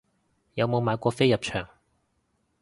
[0.55, 1.69] 有冇買過飛入場